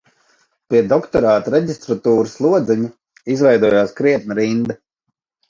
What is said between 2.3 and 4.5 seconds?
lodziņa izveidojās krietna